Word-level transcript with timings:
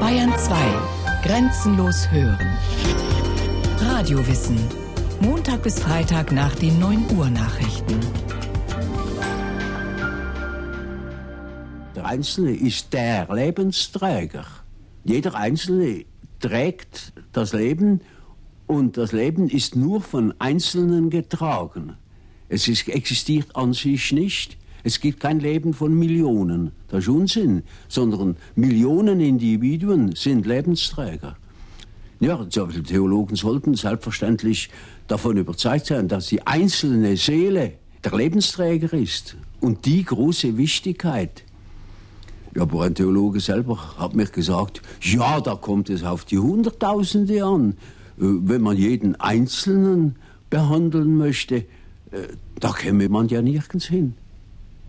Bayern 0.00 0.32
2. 0.38 0.54
Grenzenlos 1.24 2.10
hören. 2.10 2.56
Radiowissen. 3.80 4.58
Montag 5.20 5.62
bis 5.62 5.80
Freitag 5.80 6.30
nach 6.30 6.54
den 6.54 6.78
9 6.78 7.16
Uhr 7.16 7.28
Nachrichten. 7.30 8.00
Der 11.96 12.06
Einzelne 12.06 12.52
ist 12.54 12.92
der 12.92 13.26
Lebensträger. 13.34 14.46
Jeder 15.04 15.34
Einzelne 15.34 16.04
trägt 16.40 17.12
das 17.32 17.52
Leben 17.52 18.00
und 18.66 18.96
das 18.96 19.12
Leben 19.12 19.48
ist 19.48 19.74
nur 19.74 20.00
von 20.00 20.34
Einzelnen 20.38 21.10
getragen. 21.10 21.96
Es 22.48 22.68
ist, 22.68 22.88
existiert 22.88 23.56
an 23.56 23.72
sich 23.72 24.12
nicht. 24.12 24.56
Es 24.84 25.00
gibt 25.00 25.20
kein 25.20 25.40
Leben 25.40 25.72
von 25.72 25.98
Millionen. 25.98 26.72
Das 26.88 27.04
ist 27.04 27.08
Unsinn. 27.08 27.62
Sondern 27.88 28.36
Millionen 28.54 29.18
Individuen 29.18 30.14
sind 30.14 30.46
Lebensträger. 30.46 31.36
Ja, 32.20 32.44
die 32.44 32.82
Theologen 32.82 33.34
sollten 33.34 33.74
selbstverständlich 33.74 34.70
davon 35.08 35.38
überzeugt 35.38 35.86
sein, 35.86 36.06
dass 36.06 36.28
die 36.28 36.46
einzelne 36.46 37.16
Seele 37.16 37.72
der 38.04 38.12
Lebensträger 38.12 38.92
ist 38.92 39.36
und 39.60 39.86
die 39.86 40.04
große 40.04 40.56
Wichtigkeit. 40.56 41.44
Ja, 42.54 42.62
aber 42.62 42.84
ein 42.84 42.94
Theologe 42.94 43.40
selber 43.40 43.96
hat 43.98 44.14
mir 44.14 44.26
gesagt, 44.26 44.80
ja, 45.00 45.40
da 45.40 45.56
kommt 45.56 45.90
es 45.90 46.04
auf 46.04 46.24
die 46.24 46.38
Hunderttausende 46.38 47.44
an. 47.44 47.70
Äh, 47.70 47.74
wenn 48.18 48.62
man 48.62 48.76
jeden 48.76 49.16
Einzelnen 49.16 50.16
behandeln 50.50 51.16
möchte, 51.16 51.56
äh, 51.56 51.64
da 52.60 52.72
käme 52.72 53.08
man 53.08 53.28
ja 53.28 53.42
nirgends 53.42 53.86
hin. 53.86 54.14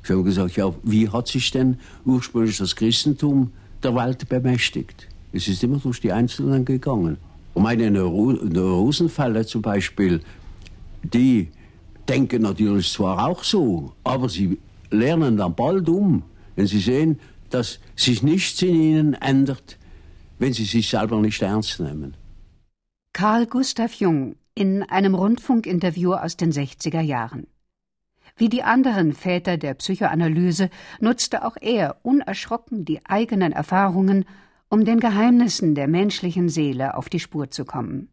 Ich 0.06 0.12
habe 0.12 0.24
gesagt, 0.24 0.56
ja, 0.56 0.72
wie 0.84 1.10
hat 1.10 1.28
sich 1.28 1.50
denn 1.50 1.80
ursprünglich 2.06 2.60
das 2.60 2.76
Christentum 2.76 3.52
der 3.82 3.96
Welt 3.96 4.30
bemächtigt? 4.30 5.08
Es 5.34 5.48
ist 5.48 5.64
immer 5.64 5.80
durch 5.80 6.00
die 6.00 6.12
Einzelnen 6.12 6.64
gegangen. 6.64 7.18
Und 7.56 7.64
meine 7.64 7.90
Neuro 7.90 8.34
Neurosenfälle 8.34 9.48
zum 9.48 9.64
Beispiel, 9.64 10.22
die 11.02 11.50
denken 12.08 12.44
natürlich 12.44 12.92
zwar 12.92 13.28
auch 13.28 13.44
so, 13.44 13.94
aber 14.04 14.30
sie 14.30 14.60
lernen 14.92 15.38
dann 15.38 15.56
bald 15.56 15.90
um, 15.90 16.22
wenn 16.56 16.68
sie 16.68 16.82
sehen, 16.82 17.20
dass 17.50 17.80
sich 17.96 18.22
nichts 18.22 18.62
in 18.62 18.76
ihnen 18.76 19.14
ändert, 19.16 19.80
wenn 20.38 20.54
sie 20.54 20.66
sich 20.66 20.88
selber 20.88 21.20
nicht 21.20 21.42
ernst 21.42 21.80
nehmen. 21.80 22.14
Karl 23.12 23.48
Gustav 23.48 23.96
Jung 23.96 24.36
in 24.54 24.84
einem 24.84 25.16
Rundfunkinterview 25.16 26.14
aus 26.14 26.38
den 26.38 26.52
60er 26.52 27.02
Jahren. 27.02 27.48
Wie 28.38 28.50
die 28.50 28.64
anderen 28.64 29.14
Väter 29.14 29.58
der 29.58 29.76
Psychoanalyse 29.76 30.70
nutzte 31.00 31.46
auch 31.46 31.56
er 31.60 31.98
unerschrocken 32.04 32.84
die 32.84 33.06
eigenen 33.06 33.54
Erfahrungen, 33.54 34.26
um 34.70 34.84
den 34.84 35.00
Geheimnissen 35.00 35.74
der 35.74 35.88
menschlichen 35.88 36.50
Seele 36.50 36.98
auf 36.98 37.08
die 37.08 37.22
Spur 37.22 37.50
zu 37.50 37.64
kommen. 37.64 38.10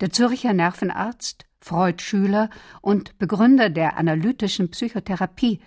Der 0.00 0.10
Zürcher 0.10 0.52
Nervenarzt, 0.52 1.46
Freud-Schüler 1.60 2.50
und 2.82 3.18
Begründer 3.18 3.70
der 3.70 3.96
analytischen 3.96 4.70
Psychotherapie 4.70 5.60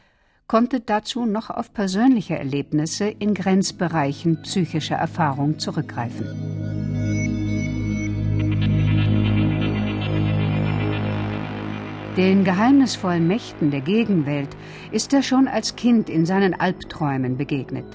konnte 0.46 0.80
dazu 0.80 1.26
noch 1.26 1.50
auf 1.50 1.74
persönliche 1.74 2.38
Erlebnisse 2.38 3.08
in 3.08 3.34
Grenzbereichen 3.34 4.44
psychischer 4.44 4.96
Erfahrung 4.96 5.58
zurückgreifen. 5.58 6.57
Den 12.18 12.44
geheimnisvollen 12.44 13.28
Mächten 13.28 13.70
der 13.70 13.82
Gegenwelt 13.82 14.50
ist 14.92 15.14
er 15.14 15.22
schon 15.22 15.48
als 15.48 15.76
Kind 15.76 16.10
in 16.10 16.26
seinen 16.26 16.56
Albträumen 16.56 17.38
begegnet. 17.38 17.86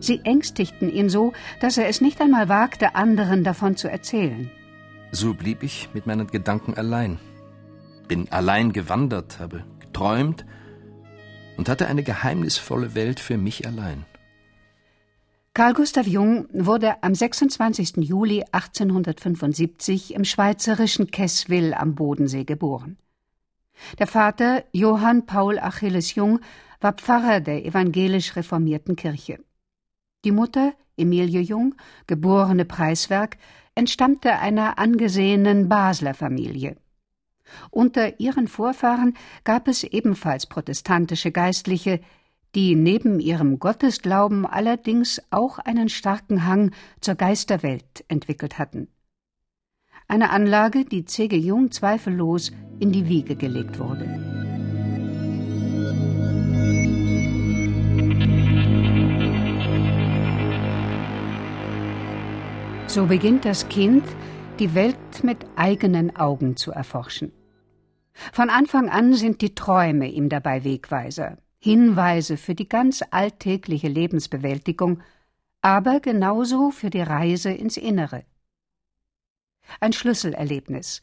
Sie 0.00 0.20
ängstigten 0.22 0.90
ihn 0.90 1.08
so, 1.08 1.32
dass 1.62 1.78
er 1.78 1.88
es 1.88 2.02
nicht 2.02 2.20
einmal 2.20 2.50
wagte, 2.50 2.94
anderen 2.94 3.44
davon 3.44 3.74
zu 3.74 3.90
erzählen. 3.90 4.50
So 5.12 5.32
blieb 5.32 5.62
ich 5.62 5.88
mit 5.94 6.06
meinen 6.06 6.26
Gedanken 6.26 6.74
allein. 6.74 7.18
Bin 8.06 8.30
allein 8.30 8.74
gewandert, 8.74 9.40
habe 9.40 9.64
geträumt 9.80 10.44
und 11.56 11.70
hatte 11.70 11.86
eine 11.86 12.02
geheimnisvolle 12.02 12.94
Welt 12.94 13.18
für 13.18 13.38
mich 13.38 13.66
allein. 13.66 14.04
Carl 15.54 15.72
Gustav 15.72 16.06
Jung 16.06 16.48
wurde 16.52 17.02
am 17.02 17.14
26. 17.14 17.96
Juli 17.96 18.44
1875 18.52 20.14
im 20.14 20.24
schweizerischen 20.24 21.10
Kesswil 21.10 21.72
am 21.72 21.94
Bodensee 21.94 22.44
geboren. 22.44 22.98
Der 23.98 24.06
Vater, 24.06 24.64
Johann 24.72 25.26
Paul 25.26 25.58
Achilles 25.58 26.14
Jung, 26.14 26.40
war 26.80 26.92
Pfarrer 26.92 27.40
der 27.40 27.64
evangelisch 27.64 28.36
reformierten 28.36 28.96
Kirche. 28.96 29.38
Die 30.24 30.32
Mutter, 30.32 30.74
Emilie 30.96 31.40
Jung, 31.40 31.74
geborene 32.06 32.64
Preiswerk, 32.64 33.38
entstammte 33.74 34.38
einer 34.38 34.78
angesehenen 34.78 35.68
Basler 35.68 36.14
Familie. 36.14 36.76
Unter 37.70 38.20
ihren 38.20 38.48
Vorfahren 38.48 39.16
gab 39.44 39.68
es 39.68 39.84
ebenfalls 39.84 40.46
protestantische 40.46 41.30
Geistliche, 41.30 42.00
die 42.54 42.74
neben 42.74 43.20
ihrem 43.20 43.58
Gottesglauben 43.58 44.46
allerdings 44.46 45.22
auch 45.30 45.58
einen 45.58 45.88
starken 45.88 46.44
Hang 46.46 46.72
zur 47.00 47.14
Geisterwelt 47.14 48.04
entwickelt 48.08 48.58
hatten. 48.58 48.88
Eine 50.10 50.30
Anlage, 50.30 50.86
die 50.86 51.04
C.G. 51.04 51.36
Jung 51.36 51.70
zweifellos 51.70 52.50
in 52.80 52.92
die 52.92 53.08
Wiege 53.08 53.36
gelegt 53.36 53.78
wurde. 53.78 54.06
So 62.86 63.04
beginnt 63.04 63.44
das 63.44 63.68
Kind, 63.68 64.02
die 64.58 64.74
Welt 64.74 64.96
mit 65.22 65.44
eigenen 65.56 66.16
Augen 66.16 66.56
zu 66.56 66.72
erforschen. 66.72 67.30
Von 68.32 68.48
Anfang 68.48 68.88
an 68.88 69.12
sind 69.12 69.42
die 69.42 69.54
Träume 69.54 70.08
ihm 70.08 70.30
dabei 70.30 70.64
Wegweiser, 70.64 71.36
Hinweise 71.58 72.38
für 72.38 72.54
die 72.54 72.68
ganz 72.68 73.04
alltägliche 73.10 73.88
Lebensbewältigung, 73.88 75.02
aber 75.60 76.00
genauso 76.00 76.70
für 76.70 76.88
die 76.88 77.02
Reise 77.02 77.50
ins 77.50 77.76
Innere. 77.76 78.24
Ein 79.80 79.92
Schlüsselerlebnis, 79.92 81.02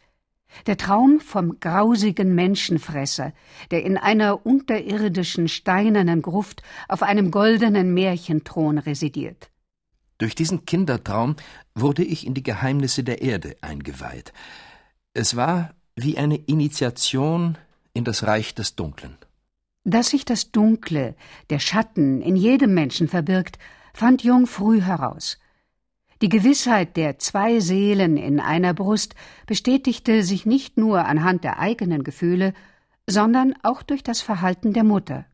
der 0.68 0.78
Traum 0.78 1.20
vom 1.20 1.60
grausigen 1.60 2.36
Menschenfresser, 2.36 3.34
der 3.72 3.84
in 3.84 3.98
einer 3.98 4.46
unterirdischen 4.46 5.48
steinernen 5.48 6.22
Gruft 6.22 6.64
auf 6.88 7.04
einem 7.04 7.32
goldenen 7.32 7.94
Märchenthron 7.94 8.78
residiert. 8.78 9.50
Durch 10.18 10.34
diesen 10.34 10.66
Kindertraum 10.66 11.36
wurde 11.74 12.04
ich 12.04 12.26
in 12.26 12.34
die 12.34 12.44
Geheimnisse 12.44 13.04
der 13.04 13.22
Erde 13.22 13.58
eingeweiht. 13.62 14.32
Es 15.14 15.36
war 15.36 15.74
wie 15.96 16.18
eine 16.18 16.38
Initiation 16.38 17.58
in 17.94 18.04
das 18.04 18.24
Reich 18.24 18.56
des 18.56 18.76
Dunklen. 18.76 19.18
Dass 19.84 20.10
sich 20.10 20.26
das 20.26 20.52
Dunkle, 20.52 21.16
der 21.50 21.60
Schatten 21.60 22.22
in 22.22 22.36
jedem 22.36 22.74
Menschen 22.74 23.08
verbirgt, 23.08 23.60
fand 23.94 24.24
Jung 24.24 24.48
früh 24.48 24.82
heraus. 24.82 25.38
Die 26.22 26.30
Gewissheit 26.30 26.96
der 26.96 27.20
zwei 27.20 27.60
Seelen 27.60 28.16
in 28.18 28.40
einer 28.40 28.74
Brust 28.74 29.16
bestätigte 29.48 30.24
sich 30.24 30.46
nicht 30.46 30.78
nur 30.78 31.06
anhand 31.06 31.44
der 31.44 31.60
eigenen 31.60 32.04
Gefühle, 32.04 32.54
sondern 33.08 33.54
auch 33.64 33.84
durch 33.84 34.02
das 34.02 34.22
Verhalten 34.22 34.74
der 34.74 34.84
Mutter. 34.84 35.26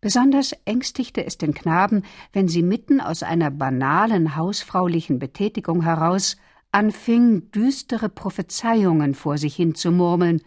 Besonders 0.00 0.52
ängstigte 0.64 1.24
es 1.24 1.36
den 1.38 1.54
Knaben, 1.54 2.02
wenn 2.32 2.48
sie 2.48 2.62
mitten 2.62 3.00
aus 3.00 3.22
einer 3.22 3.50
banalen 3.50 4.34
hausfraulichen 4.34 5.18
Betätigung 5.18 5.82
heraus 5.82 6.36
anfing, 6.72 7.50
düstere 7.50 8.08
Prophezeiungen 8.08 9.14
vor 9.14 9.38
sich 9.38 9.54
hin 9.54 9.74
zu 9.74 9.90
murmeln, 9.90 10.40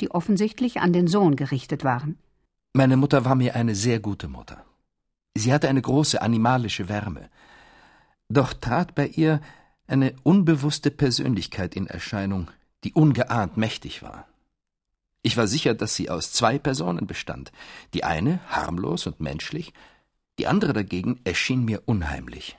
die 0.00 0.10
offensichtlich 0.10 0.80
an 0.80 0.92
den 0.92 1.06
Sohn 1.06 1.36
gerichtet 1.36 1.84
waren. 1.84 2.18
Meine 2.72 2.96
Mutter 2.96 3.24
war 3.24 3.34
mir 3.34 3.54
eine 3.54 3.74
sehr 3.74 4.00
gute 4.00 4.28
Mutter. 4.28 4.64
Sie 5.36 5.52
hatte 5.52 5.68
eine 5.68 5.82
große 5.82 6.20
animalische 6.20 6.88
Wärme. 6.88 7.28
Doch 8.28 8.52
trat 8.52 8.94
bei 8.94 9.06
ihr 9.06 9.40
eine 9.86 10.14
unbewusste 10.22 10.90
Persönlichkeit 10.90 11.74
in 11.74 11.86
Erscheinung, 11.86 12.50
die 12.84 12.92
ungeahnt 12.92 13.56
mächtig 13.56 14.02
war. 14.02 14.26
Ich 15.22 15.36
war 15.36 15.46
sicher, 15.46 15.74
dass 15.74 15.96
sie 15.96 16.10
aus 16.10 16.32
zwei 16.32 16.58
Personen 16.58 17.06
bestand. 17.06 17.52
Die 17.94 18.04
eine 18.04 18.40
harmlos 18.48 19.06
und 19.06 19.20
menschlich, 19.20 19.72
die 20.38 20.46
andere 20.46 20.72
dagegen 20.72 21.20
erschien 21.24 21.64
mir 21.64 21.82
unheimlich. 21.86 22.56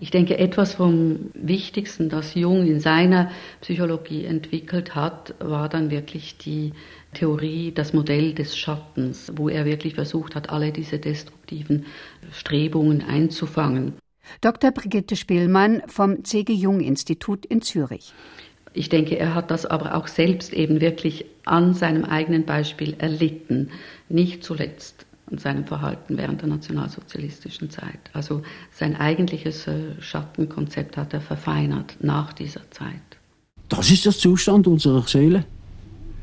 Ich 0.00 0.10
denke, 0.10 0.38
etwas 0.38 0.74
vom 0.74 1.30
Wichtigsten, 1.34 2.08
das 2.08 2.34
Jung 2.34 2.66
in 2.66 2.80
seiner 2.80 3.30
Psychologie 3.60 4.24
entwickelt 4.24 4.94
hat, 4.94 5.34
war 5.38 5.68
dann 5.68 5.90
wirklich 5.90 6.38
die 6.38 6.72
Theorie, 7.12 7.70
das 7.72 7.92
Modell 7.92 8.34
des 8.34 8.56
Schattens, 8.56 9.30
wo 9.36 9.48
er 9.48 9.64
wirklich 9.64 9.94
versucht 9.94 10.34
hat, 10.34 10.50
alle 10.50 10.72
diese 10.72 10.98
destruktiven 10.98 11.86
Strebungen 12.32 13.02
einzufangen. 13.02 13.94
Dr. 14.40 14.70
Brigitte 14.70 15.16
Spielmann 15.16 15.82
vom 15.86 16.24
C.G. 16.24 16.52
Jung 16.52 16.80
Institut 16.80 17.46
in 17.46 17.62
Zürich. 17.62 18.12
Ich 18.74 18.88
denke, 18.88 19.18
er 19.18 19.34
hat 19.34 19.50
das 19.50 19.66
aber 19.66 19.94
auch 19.94 20.06
selbst 20.06 20.52
eben 20.52 20.80
wirklich 20.80 21.26
an 21.44 21.74
seinem 21.74 22.04
eigenen 22.04 22.44
Beispiel 22.44 22.94
erlitten. 22.98 23.70
Nicht 24.08 24.44
zuletzt 24.44 25.06
und 25.30 25.40
seinem 25.40 25.64
Verhalten 25.64 26.16
während 26.16 26.42
der 26.42 26.48
nationalsozialistischen 26.48 27.70
Zeit. 27.70 28.10
Also 28.12 28.42
sein 28.70 28.96
eigentliches 28.96 29.66
äh, 29.66 30.00
Schattenkonzept 30.00 30.96
hat 30.96 31.12
er 31.12 31.20
verfeinert 31.20 31.96
nach 32.00 32.32
dieser 32.32 32.70
Zeit. 32.70 33.00
Das 33.68 33.90
ist 33.90 34.04
der 34.04 34.12
Zustand 34.12 34.66
unserer 34.66 35.02
Seele. 35.02 35.44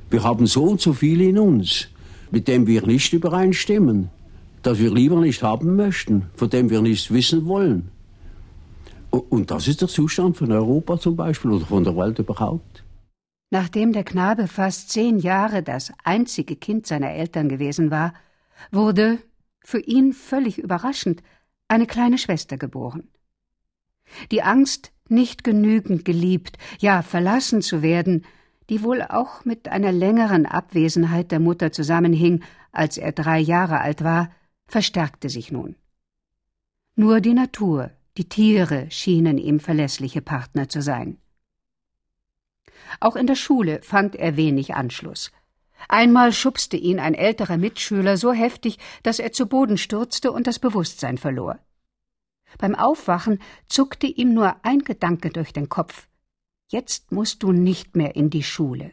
Wir 0.10 0.24
haben 0.24 0.48
so 0.48 0.64
und 0.64 0.82
so 0.82 0.94
viel 0.94 1.22
in 1.22 1.38
uns, 1.38 1.88
mit 2.32 2.48
dem 2.48 2.68
wir 2.68 2.86
nicht 2.86 3.14
übereinstimmen, 3.14 4.10
das 4.62 4.80
wir 4.80 4.94
lieber 4.94 5.20
nicht 5.20 5.44
haben 5.44 5.76
möchten, 5.76 6.30
von 6.36 6.50
dem 6.50 6.70
wir 6.70 6.82
nichts 6.82 7.12
wissen 7.12 7.46
wollen. 7.46 7.92
Und 9.12 9.50
das 9.52 9.68
ist 9.68 9.82
der 9.82 9.88
Zustand 9.88 10.38
von 10.38 10.52
Europa 10.52 11.00
zum 11.00 11.16
Beispiel 11.16 11.52
oder 11.52 11.66
von 11.66 11.84
der 11.84 11.96
Welt 11.96 12.20
überhaupt. 12.20 12.84
Nachdem 13.50 13.94
der 13.94 14.04
Knabe 14.04 14.48
fast 14.48 14.92
zehn 14.92 15.18
Jahre 15.18 15.64
das 15.64 15.92
einzige 16.04 16.56
Kind 16.56 16.86
seiner 16.86 17.12
Eltern 17.12 17.50
gewesen 17.50 17.90
war, 17.90 18.14
wurde, 18.72 19.18
für 19.64 19.80
ihn 19.80 20.14
völlig 20.14 20.60
überraschend, 20.60 21.24
eine 21.68 21.88
kleine 21.88 22.18
Schwester 22.18 22.58
geboren. 22.58 23.08
Die 24.32 24.44
Angst, 24.44 24.92
nicht 25.08 25.44
genügend 25.44 26.06
geliebt, 26.06 26.58
ja 26.80 27.02
verlassen 27.02 27.62
zu 27.62 27.82
werden, 27.82 28.26
die 28.70 28.84
wohl 28.84 29.02
auch 29.02 29.46
mit 29.46 29.68
einer 29.68 29.92
längeren 29.92 30.46
Abwesenheit 30.46 31.32
der 31.32 31.40
Mutter 31.40 31.72
zusammenhing, 31.72 32.44
als 32.72 32.98
er 32.98 33.12
drei 33.12 33.40
Jahre 33.40 33.82
alt 33.82 34.04
war, 34.04 34.30
verstärkte 34.70 35.30
sich 35.30 35.52
nun. 35.52 35.76
Nur 36.96 37.22
die 37.22 37.34
Natur, 37.34 37.92
die 38.18 38.30
Tiere 38.30 38.90
schienen 38.92 39.38
ihm 39.38 39.60
verlässliche 39.60 40.22
Partner 40.22 40.70
zu 40.70 40.82
sein. 40.82 41.18
Auch 43.00 43.16
in 43.16 43.28
der 43.28 43.36
Schule 43.36 43.82
fand 43.82 44.16
er 44.16 44.36
wenig 44.36 44.76
Anschluss. 44.76 45.32
Einmal 45.88 46.34
schubste 46.34 46.78
ihn 46.78 47.00
ein 47.00 47.14
älterer 47.14 47.58
Mitschüler 47.58 48.18
so 48.18 48.34
heftig, 48.34 48.80
dass 49.04 49.20
er 49.20 49.32
zu 49.32 49.46
Boden 49.48 49.78
stürzte 49.78 50.32
und 50.32 50.48
das 50.48 50.60
Bewusstsein 50.60 51.18
verlor. 51.18 51.60
Beim 52.58 52.76
Aufwachen 52.76 53.40
zuckte 53.68 54.08
ihm 54.08 54.34
nur 54.34 54.58
ein 54.64 54.80
Gedanke 54.80 55.30
durch 55.30 55.54
den 55.54 55.70
Kopf. 55.70 56.08
Jetzt 56.68 57.12
musst 57.12 57.44
du 57.44 57.52
nicht 57.52 57.96
mehr 57.96 58.16
in 58.16 58.30
die 58.30 58.44
Schule. 58.44 58.92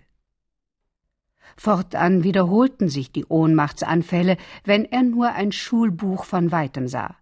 Fortan 1.57 2.25
wiederholten 2.25 2.89
sich 2.89 3.13
die 3.13 3.25
Ohnmachtsanfälle, 3.27 4.37
wenn 4.65 4.85
er 4.85 5.03
nur 5.03 5.33
ein 5.33 5.53
Schulbuch 5.53 6.25
von 6.25 6.53
weitem 6.53 6.89
sah. 6.89 7.17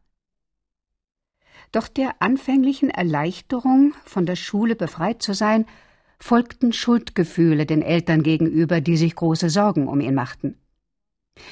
Doch 1.73 1.88
der 1.88 2.15
anfänglichen 2.21 2.91
Erleichterung, 2.91 3.94
von 4.05 4.26
der 4.26 4.37
Schule 4.37 4.76
befreit 4.76 5.23
zu 5.23 5.35
sein, 5.35 5.67
folgten 6.19 6.73
Schuldgefühle 6.73 7.67
den 7.67 7.82
Eltern 7.82 8.23
gegenüber, 8.23 8.81
die 8.81 8.97
sich 8.97 9.17
große 9.17 9.50
Sorgen 9.50 9.88
um 9.88 10.00
ihn 10.00 10.15
machten. 10.15 10.56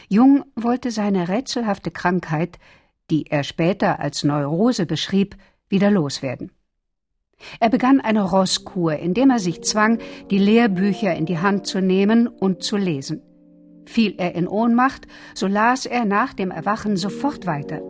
Jung 0.09 0.45
wollte 0.55 0.91
seine 0.91 1.29
rätselhafte 1.29 1.91
Krankheit, 1.91 2.59
die 3.11 3.27
er 3.27 3.43
später 3.43 3.99
als 3.99 4.23
Neurose 4.23 4.87
beschrieb, 4.87 5.37
wieder 5.69 5.91
loswerden. 5.91 6.53
Er 7.61 7.71
begann 7.71 8.01
eine 8.01 8.23
Rosskur, 8.23 8.97
indem 8.97 9.31
er 9.31 9.39
sich 9.39 9.63
zwang, 9.63 9.99
die 10.31 10.39
Lehrbücher 10.39 11.15
in 11.15 11.27
die 11.27 11.39
Hand 11.39 11.67
zu 11.67 11.81
nehmen 11.81 12.27
und 12.27 12.63
zu 12.63 12.77
lesen. 12.77 13.23
Fiel 13.85 14.15
er 14.19 14.35
in 14.35 14.49
Ohnmacht, 14.49 15.07
so 15.35 15.47
las 15.47 15.87
er 15.87 16.05
nach 16.05 16.35
dem 16.35 16.51
Erwachen 16.51 16.97
sofort 16.97 17.47
weiter. 17.47 17.83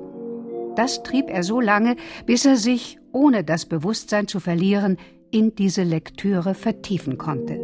Das 0.75 1.03
trieb 1.03 1.29
er 1.29 1.43
so 1.43 1.61
lange, 1.61 1.97
bis 2.27 2.47
er 2.47 2.57
sich, 2.57 2.99
ohne 3.13 3.45
das 3.45 3.67
Bewusstsein 3.67 4.27
zu 4.27 4.41
verlieren, 4.41 4.97
in 5.31 5.55
diese 5.55 5.83
Lektüre 5.83 6.55
vertiefen 6.55 7.19
konnte. 7.19 7.59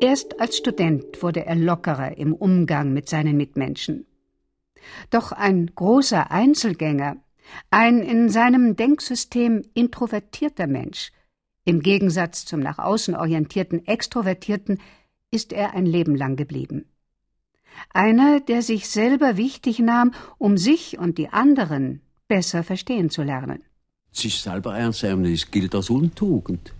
Erst 0.00 0.40
als 0.40 0.56
Student 0.56 1.22
wurde 1.22 1.44
er 1.44 1.56
lockerer 1.56 2.16
im 2.18 2.32
Umgang 2.32 2.92
mit 2.92 3.08
seinen 3.08 3.36
Mitmenschen. 3.36 4.07
Doch 5.10 5.32
ein 5.32 5.70
großer 5.74 6.30
Einzelgänger, 6.30 7.16
ein 7.70 8.00
in 8.00 8.28
seinem 8.28 8.76
Denksystem 8.76 9.62
introvertierter 9.74 10.66
Mensch, 10.66 11.12
im 11.64 11.80
Gegensatz 11.80 12.44
zum 12.44 12.60
nach 12.60 12.78
außen 12.78 13.14
orientierten 13.14 13.86
Extrovertierten, 13.86 14.80
ist 15.30 15.52
er 15.52 15.74
ein 15.74 15.86
Leben 15.86 16.16
lang 16.16 16.36
geblieben. 16.36 16.86
Einer, 17.92 18.40
der 18.40 18.62
sich 18.62 18.88
selber 18.88 19.36
wichtig 19.36 19.78
nahm, 19.78 20.12
um 20.38 20.56
sich 20.56 20.98
und 20.98 21.18
die 21.18 21.28
anderen 21.28 22.00
besser 22.26 22.64
verstehen 22.64 23.10
zu 23.10 23.22
lernen. 23.22 23.62
Sich 24.12 24.40
selber 24.40 24.76
ernst 24.76 25.02
nehmen, 25.02 25.30
das 25.30 25.50
gilt 25.50 25.74
als 25.74 25.90
Untugend. 25.90 26.72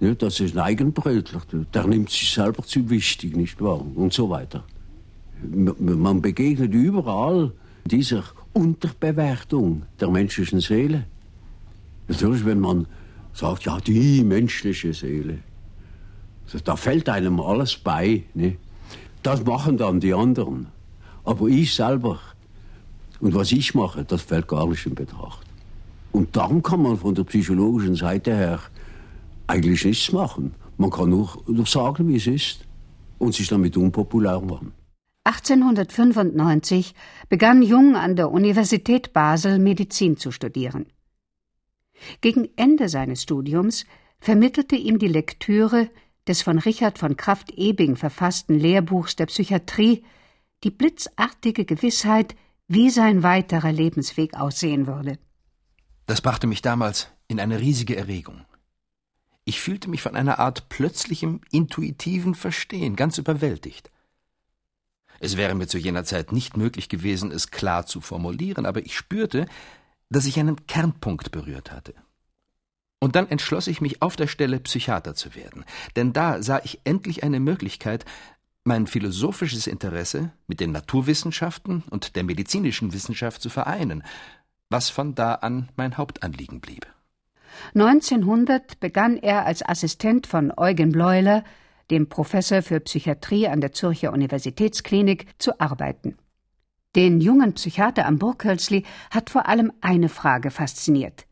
Das 0.00 0.38
ist 0.38 0.54
ein 0.56 0.62
Eigenbrötler. 0.62 1.42
Der 1.74 1.86
nimmt 1.86 2.10
sich 2.10 2.30
selber 2.30 2.62
zu 2.62 2.88
wichtig, 2.88 3.34
nicht 3.34 3.60
wahr? 3.60 3.84
Und 3.96 4.12
so 4.12 4.30
weiter. 4.30 4.64
Man 5.42 6.20
begegnet 6.20 6.74
überall 6.74 7.52
dieser 7.84 8.24
Unterbewertung 8.52 9.82
der 10.00 10.10
menschlichen 10.10 10.60
Seele. 10.60 11.04
Natürlich, 12.08 12.44
wenn 12.44 12.60
man 12.60 12.86
sagt, 13.32 13.64
ja, 13.64 13.78
die 13.78 14.24
menschliche 14.24 14.92
Seele, 14.92 15.38
da 16.64 16.76
fällt 16.76 17.08
einem 17.08 17.40
alles 17.40 17.76
bei. 17.76 18.24
Ne? 18.34 18.56
Das 19.22 19.44
machen 19.44 19.76
dann 19.76 20.00
die 20.00 20.14
anderen. 20.14 20.66
Aber 21.24 21.46
ich 21.46 21.74
selber 21.74 22.18
und 23.20 23.34
was 23.34 23.52
ich 23.52 23.74
mache, 23.74 24.04
das 24.04 24.22
fällt 24.22 24.48
gar 24.48 24.66
nicht 24.68 24.86
in 24.86 24.94
Betracht. 24.94 25.46
Und 26.12 26.36
dann 26.36 26.62
kann 26.62 26.82
man 26.82 26.96
von 26.96 27.14
der 27.14 27.24
psychologischen 27.24 27.96
Seite 27.96 28.34
her 28.34 28.60
eigentlich 29.46 29.84
nichts 29.84 30.12
machen. 30.12 30.54
Man 30.76 30.90
kann 30.90 31.10
nur, 31.10 31.28
nur 31.46 31.66
sagen, 31.66 32.08
wie 32.08 32.16
es 32.16 32.26
ist 32.26 32.60
und 33.18 33.34
sich 33.34 33.48
damit 33.48 33.76
unpopulär 33.76 34.40
machen. 34.40 34.72
1895 35.28 36.94
begann 37.28 37.60
Jung 37.62 37.96
an 37.96 38.16
der 38.16 38.30
Universität 38.30 39.12
Basel 39.12 39.58
Medizin 39.58 40.16
zu 40.16 40.32
studieren. 40.32 40.86
Gegen 42.22 42.48
Ende 42.56 42.88
seines 42.88 43.24
Studiums 43.24 43.84
vermittelte 44.20 44.74
ihm 44.74 44.98
die 44.98 45.08
Lektüre 45.08 45.90
des 46.26 46.40
von 46.40 46.58
Richard 46.58 46.98
von 46.98 47.18
Kraft-Ebing 47.18 47.96
verfassten 47.96 48.58
Lehrbuchs 48.58 49.16
der 49.16 49.26
Psychiatrie 49.26 50.02
die 50.64 50.70
blitzartige 50.70 51.66
Gewissheit, 51.66 52.34
wie 52.66 52.88
sein 52.88 53.22
weiterer 53.22 53.70
Lebensweg 53.70 54.34
aussehen 54.34 54.86
würde. 54.86 55.18
Das 56.06 56.22
brachte 56.22 56.46
mich 56.46 56.62
damals 56.62 57.08
in 57.28 57.38
eine 57.38 57.60
riesige 57.60 57.96
Erregung. 57.96 58.46
Ich 59.44 59.60
fühlte 59.60 59.90
mich 59.90 60.00
von 60.00 60.16
einer 60.16 60.38
Art 60.38 60.70
plötzlichem, 60.70 61.42
intuitiven 61.50 62.34
Verstehen 62.34 62.96
ganz 62.96 63.18
überwältigt. 63.18 63.90
Es 65.20 65.36
wäre 65.36 65.54
mir 65.54 65.66
zu 65.66 65.78
jener 65.78 66.04
Zeit 66.04 66.32
nicht 66.32 66.56
möglich 66.56 66.88
gewesen, 66.88 67.30
es 67.30 67.50
klar 67.50 67.86
zu 67.86 68.00
formulieren, 68.00 68.66
aber 68.66 68.84
ich 68.84 68.96
spürte, 68.96 69.46
dass 70.10 70.26
ich 70.26 70.38
einen 70.38 70.66
Kernpunkt 70.66 71.30
berührt 71.30 71.72
hatte. 71.72 71.94
Und 73.00 73.14
dann 73.14 73.28
entschloss 73.28 73.66
ich 73.68 73.80
mich 73.80 74.02
auf 74.02 74.16
der 74.16 74.26
Stelle 74.26 74.58
Psychiater 74.60 75.14
zu 75.14 75.34
werden, 75.34 75.64
denn 75.96 76.12
da 76.12 76.42
sah 76.42 76.60
ich 76.64 76.80
endlich 76.84 77.22
eine 77.22 77.40
Möglichkeit, 77.40 78.04
mein 78.64 78.86
philosophisches 78.86 79.66
Interesse 79.66 80.30
mit 80.46 80.60
den 80.60 80.72
Naturwissenschaften 80.72 81.84
und 81.90 82.16
der 82.16 82.24
medizinischen 82.24 82.92
Wissenschaft 82.92 83.40
zu 83.40 83.48
vereinen, 83.48 84.02
was 84.68 84.90
von 84.90 85.14
da 85.14 85.34
an 85.34 85.70
mein 85.76 85.96
Hauptanliegen 85.96 86.60
blieb. 86.60 86.86
1900 87.74 88.78
begann 88.80 89.16
er 89.16 89.46
als 89.46 89.66
Assistent 89.66 90.26
von 90.26 90.52
Eugen 90.56 90.92
Bleuler, 90.92 91.44
dem 91.90 92.08
Professor 92.08 92.62
für 92.62 92.80
Psychiatrie 92.80 93.48
an 93.48 93.60
der 93.60 93.72
Zürcher 93.72 94.12
Universitätsklinik, 94.12 95.26
zu 95.38 95.60
arbeiten. 95.60 96.16
Den 96.96 97.20
jungen 97.20 97.54
Psychiater 97.54 98.06
am 98.06 98.18
Burghölzli 98.18 98.84
hat 99.10 99.30
vor 99.30 99.46
allem 99.46 99.72
eine 99.80 100.08
Frage 100.08 100.50
fasziniert. 100.50 101.26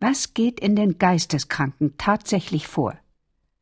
Was 0.00 0.34
geht 0.34 0.60
in 0.60 0.76
den 0.76 0.98
Geisteskranken 0.98 1.96
tatsächlich 1.98 2.68
vor? 2.68 2.98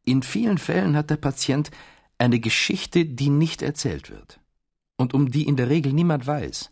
In 0.04 0.22
vielen 0.22 0.58
Fällen 0.58 0.96
hat 0.96 1.10
der 1.10 1.16
Patient 1.16 1.70
eine 2.18 2.40
Geschichte, 2.40 3.04
die 3.04 3.30
nicht 3.30 3.62
erzählt 3.62 4.10
wird 4.10 4.40
und 4.96 5.14
um 5.14 5.30
die 5.30 5.46
in 5.46 5.56
der 5.56 5.68
Regel 5.68 5.92
niemand 5.92 6.26
weiß. 6.26 6.70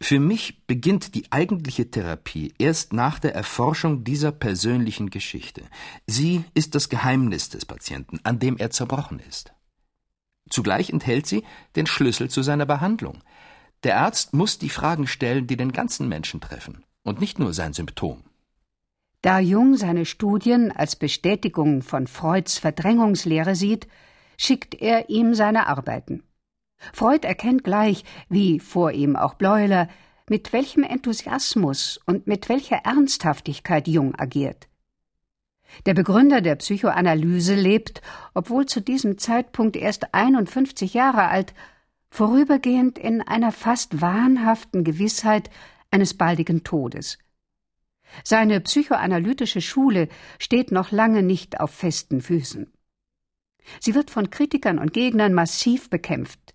Für 0.00 0.20
mich 0.20 0.66
beginnt 0.66 1.14
die 1.14 1.30
eigentliche 1.30 1.90
Therapie 1.90 2.52
erst 2.58 2.92
nach 2.92 3.18
der 3.18 3.34
Erforschung 3.34 4.04
dieser 4.04 4.32
persönlichen 4.32 5.10
Geschichte. 5.10 5.62
Sie 6.06 6.44
ist 6.54 6.74
das 6.74 6.88
Geheimnis 6.88 7.48
des 7.48 7.66
Patienten, 7.66 8.20
an 8.24 8.38
dem 8.38 8.56
er 8.56 8.70
zerbrochen 8.70 9.20
ist. 9.28 9.52
Zugleich 10.50 10.90
enthält 10.90 11.26
sie 11.26 11.44
den 11.76 11.86
Schlüssel 11.86 12.30
zu 12.30 12.42
seiner 12.42 12.66
Behandlung. 12.66 13.22
Der 13.84 14.00
Arzt 14.00 14.34
muss 14.34 14.58
die 14.58 14.68
Fragen 14.68 15.06
stellen, 15.06 15.46
die 15.46 15.56
den 15.56 15.72
ganzen 15.72 16.08
Menschen 16.08 16.40
treffen 16.40 16.84
und 17.02 17.20
nicht 17.20 17.38
nur 17.38 17.52
sein 17.52 17.72
Symptom. 17.72 18.22
Da 19.22 19.38
Jung 19.38 19.76
seine 19.76 20.04
Studien 20.04 20.72
als 20.72 20.96
Bestätigung 20.96 21.82
von 21.82 22.06
Freuds 22.06 22.58
Verdrängungslehre 22.58 23.54
sieht, 23.54 23.86
schickt 24.36 24.74
er 24.74 25.08
ihm 25.10 25.34
seine 25.34 25.68
Arbeiten. 25.68 26.24
Freud 26.92 27.26
erkennt 27.26 27.64
gleich, 27.64 28.04
wie 28.28 28.58
vor 28.58 28.92
ihm 28.92 29.16
auch 29.16 29.34
Bleuler, 29.34 29.88
mit 30.28 30.52
welchem 30.52 30.82
Enthusiasmus 30.82 32.00
und 32.06 32.26
mit 32.26 32.48
welcher 32.48 32.76
Ernsthaftigkeit 32.76 33.88
Jung 33.88 34.14
agiert. 34.18 34.68
Der 35.86 35.94
Begründer 35.94 36.40
der 36.40 36.56
Psychoanalyse 36.56 37.54
lebt, 37.54 38.02
obwohl 38.34 38.66
zu 38.66 38.80
diesem 38.80 39.18
Zeitpunkt 39.18 39.76
erst 39.76 40.14
51 40.14 40.94
Jahre 40.94 41.28
alt, 41.28 41.54
vorübergehend 42.10 42.98
in 42.98 43.22
einer 43.22 43.52
fast 43.52 44.00
wahnhaften 44.00 44.84
Gewissheit 44.84 45.50
eines 45.90 46.14
baldigen 46.14 46.62
Todes. 46.62 47.18
Seine 48.22 48.60
psychoanalytische 48.60 49.62
Schule 49.62 50.08
steht 50.38 50.72
noch 50.72 50.90
lange 50.90 51.22
nicht 51.22 51.60
auf 51.60 51.70
festen 51.70 52.20
Füßen. 52.20 52.70
Sie 53.80 53.94
wird 53.94 54.10
von 54.10 54.28
Kritikern 54.30 54.78
und 54.78 54.92
Gegnern 54.92 55.32
massiv 55.32 55.88
bekämpft. 55.88 56.54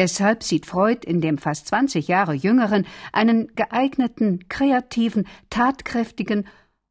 Deshalb 0.00 0.42
sieht 0.42 0.64
Freud 0.64 1.06
in 1.06 1.20
dem 1.20 1.36
fast 1.36 1.66
20 1.66 2.08
Jahre 2.08 2.32
jüngeren 2.32 2.86
einen 3.12 3.54
geeigneten, 3.54 4.48
kreativen, 4.48 5.26
tatkräftigen 5.50 6.46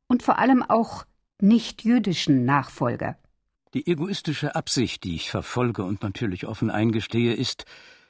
und 0.07 0.21
vor 0.21 0.37
allem 0.37 0.61
auch 0.61 1.05
nicht 1.41 1.83
jüdischen 1.83 2.45
Nachfolger. 2.45 3.17
Die 3.73 3.87
egoistische 3.87 4.53
Absicht, 4.53 5.05
die 5.05 5.15
ich 5.15 5.31
verfolge 5.31 5.83
und 5.85 6.03
natürlich 6.03 6.45
offen 6.45 6.69
eingestehe, 6.69 7.33
ist, 7.33 7.65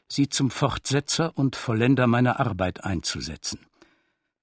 sie 0.10 0.28
zum 0.28 0.52
Fortsetzer 0.52 1.32
und 1.34 1.56
Vollender 1.56 2.06
meiner 2.06 2.42
Arbeit 2.42 2.84
einzusetzen. 2.84 3.60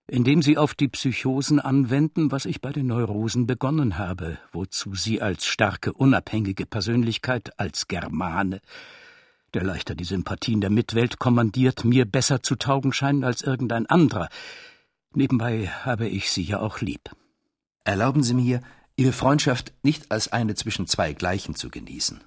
Indem 0.07 0.41
sie 0.41 0.57
auf 0.57 0.75
die 0.75 0.89
Psychosen 0.89 1.61
anwenden, 1.61 2.33
was 2.33 2.47
ich 2.47 2.63
bei 2.63 2.73
den 2.73 2.87
Neurosen 2.87 3.47
begonnen 3.47 3.99
habe, 3.99 4.39
wozu 4.53 4.95
sie 4.95 5.21
als 5.21 5.45
starke, 5.45 5.93
unabhängige 5.93 6.65
Persönlichkeit, 6.65 7.61
als 7.61 7.89
Germane, 7.89 8.63
der 9.57 9.65
leichter 9.65 9.95
die 9.95 10.05
Sympathien 10.05 10.61
der 10.61 10.69
Mitwelt 10.69 11.19
kommandiert, 11.19 11.83
mir 11.85 12.05
besser 12.05 12.43
zu 12.43 12.57
taugen 12.57 12.93
scheinen 12.93 13.25
als 13.25 13.41
irgendein 13.41 13.87
anderer. 13.87 14.29
Nebenbei 15.15 15.69
habe 15.69 16.07
ich 16.07 16.31
sie 16.31 16.43
ja 16.43 16.61
auch 16.61 16.81
lieb. 16.83 17.11
Erlauben 17.83 18.23
Sie 18.23 18.35
mir, 18.35 18.61
Ihre 18.97 19.13
Freundschaft 19.13 19.73
nicht 19.83 20.13
als 20.13 20.31
eine 20.33 20.55
zwischen 20.55 20.87
zwei 20.87 21.15
Gleichen 21.15 21.55
zu 21.55 21.71
genießen, 21.71 22.21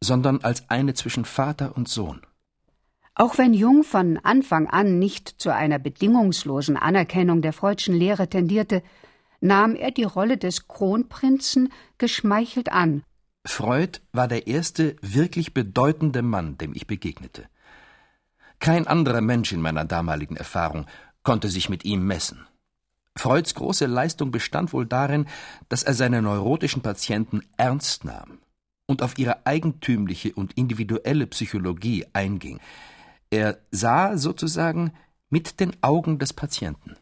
sondern 0.00 0.40
als 0.42 0.70
eine 0.70 0.94
zwischen 0.94 1.26
Vater 1.26 1.76
und 1.76 1.88
Sohn. 1.88 2.22
Auch 3.14 3.36
wenn 3.38 3.52
Jung 3.52 3.82
von 3.82 4.18
Anfang 4.22 4.66
an 4.66 4.98
nicht 4.98 5.28
zu 5.38 5.52
einer 5.52 5.78
bedingungslosen 5.78 6.76
Anerkennung 6.76 7.42
der 7.42 7.52
Freudschen 7.52 7.94
Lehre 7.94 8.28
tendierte, 8.28 8.82
nahm 9.40 9.74
er 9.74 9.90
die 9.90 10.04
Rolle 10.04 10.38
des 10.38 10.68
Kronprinzen 10.68 11.70
geschmeichelt 11.98 12.72
an. 12.72 13.02
Freud 13.46 14.00
war 14.12 14.28
der 14.28 14.46
erste 14.46 14.96
wirklich 15.00 15.54
bedeutende 15.54 16.22
Mann, 16.22 16.58
dem 16.58 16.74
ich 16.74 16.86
begegnete. 16.86 17.48
Kein 18.58 18.86
anderer 18.86 19.20
Mensch 19.20 19.52
in 19.52 19.60
meiner 19.60 19.84
damaligen 19.84 20.36
Erfahrung 20.36 20.86
konnte 21.22 21.48
sich 21.48 21.68
mit 21.68 21.84
ihm 21.84 22.06
messen. 22.06 22.46
Freuds 23.16 23.54
große 23.54 23.86
Leistung 23.86 24.30
bestand 24.30 24.72
wohl 24.72 24.84
darin, 24.84 25.26
dass 25.68 25.82
er 25.82 25.94
seine 25.94 26.22
neurotischen 26.22 26.82
Patienten 26.82 27.42
ernst 27.56 28.04
nahm 28.04 28.38
und 28.86 29.00
auf 29.00 29.16
ihre 29.18 29.46
eigentümliche 29.46 30.32
und 30.34 30.52
individuelle 30.54 31.26
Psychologie 31.26 32.04
einging. 32.12 32.60
Er 33.30 33.58
sah 33.70 34.16
sozusagen 34.16 34.92
mit 35.30 35.60
den 35.60 35.72
Augen 35.82 36.18
des 36.18 36.32
Patienten. 36.32 36.96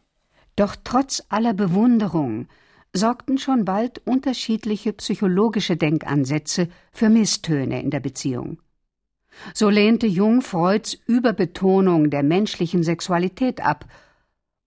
Doch 0.55 0.75
trotz 0.83 1.23
aller 1.29 1.53
Bewunderung 1.53 2.47
sorgten 2.95 3.37
schon 3.37 3.65
bald 3.65 4.01
unterschiedliche 4.05 4.93
psychologische 4.93 5.77
Denkansätze 5.77 6.69
für 6.91 7.09
Misstöne 7.09 7.81
in 7.81 7.91
der 7.91 7.99
Beziehung. 7.99 8.59
So 9.53 9.69
lehnte 9.69 10.07
Jung 10.07 10.41
Freuds 10.41 10.97
Überbetonung 11.05 12.09
der 12.09 12.23
menschlichen 12.23 12.83
Sexualität 12.83 13.63
ab 13.63 13.85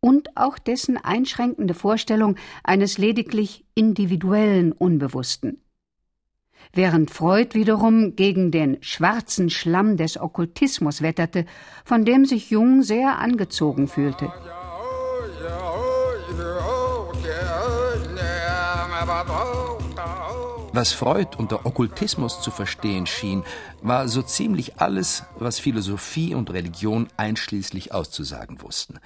und 0.00 0.36
auch 0.36 0.58
dessen 0.58 0.96
einschränkende 0.96 1.74
Vorstellung 1.74 2.36
eines 2.62 2.98
lediglich 2.98 3.64
individuellen 3.74 4.72
Unbewussten. 4.72 5.62
Während 6.72 7.10
Freud 7.10 7.54
wiederum 7.54 8.14
gegen 8.14 8.50
den 8.50 8.76
schwarzen 8.82 9.48
Schlamm 9.48 9.96
des 9.96 10.20
Okkultismus 10.20 11.00
wetterte, 11.02 11.46
von 11.84 12.04
dem 12.04 12.26
sich 12.26 12.50
Jung 12.50 12.82
sehr 12.82 13.18
angezogen 13.18 13.88
fühlte. 13.88 14.30
Was 20.72 20.92
Freud 20.92 21.36
unter 21.38 21.64
Okkultismus 21.64 22.42
zu 22.42 22.50
verstehen 22.50 23.06
schien, 23.06 23.42
war 23.80 24.06
so 24.06 24.22
ziemlich 24.22 24.78
alles, 24.80 25.24
was 25.38 25.58
Philosophie 25.58 26.34
und 26.34 26.50
Religion 26.50 27.08
einschließlich 27.16 27.94
auszusagen 27.94 28.60
wussten. 28.60 28.98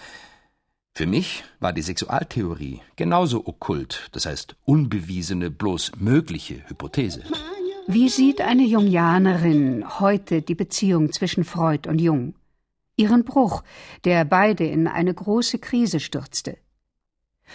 Für 0.95 1.07
mich 1.07 1.45
war 1.61 1.73
die 1.73 1.83
Sexualtheorie 1.83 2.81
genauso 2.97 3.47
okkult, 3.47 4.09
das 4.12 4.26
heißt 4.26 4.57
unbewiesene, 4.64 5.50
bloß 5.50 5.92
mögliche 5.99 6.69
Hypothese. 6.69 7.23
Wie 7.87 8.09
sieht 8.09 8.40
eine 8.40 8.64
Jungianerin 8.64 10.00
heute 10.00 10.42
die 10.42 10.54
Beziehung 10.54 11.12
zwischen 11.12 11.45
Freud 11.45 11.88
und 11.88 12.00
Jung? 12.00 12.35
Ihren 12.97 13.25
Bruch, 13.25 13.62
der 14.04 14.25
beide 14.25 14.64
in 14.64 14.87
eine 14.87 15.14
große 15.14 15.59
Krise 15.59 16.00
stürzte. 16.00 16.59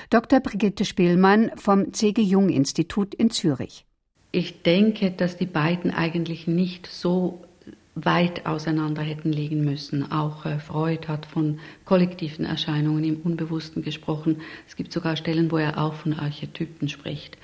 Dr. 0.10 0.40
Brigitte 0.40 0.86
Spielmann 0.86 1.52
vom 1.56 1.94
C.G. 1.94 2.22
Jung 2.22 2.50
Institut 2.50 3.14
in 3.14 3.30
Zürich. 3.30 3.87
Ich 4.38 4.62
denke, 4.62 5.10
dass 5.10 5.36
die 5.36 5.48
beiden 5.48 5.89
eigentlich 5.89 6.46
nicht 6.46 6.86
so 6.86 7.44
weit 7.96 8.46
auseinander 8.46 9.01
hätten 9.01 9.34
liegen 9.34 9.65
müssen. 9.65 10.12
Auch 10.12 10.46
äh, 10.46 10.60
Freud 10.60 11.08
hat 11.08 11.25
von 11.25 11.58
kollektiven 11.86 12.46
Erscheinungen 12.46 13.03
im 13.03 13.22
Unbewussten 13.22 13.82
gesprochen. 13.82 14.41
Es 14.67 14.75
gibt 14.75 14.94
sogar 14.94 15.15
Stellen, 15.15 15.50
wo 15.50 15.58
er 15.58 15.79
auch 15.79 15.96
von 15.96 16.13
Archetypen 16.13 16.88
spricht. 16.88 17.36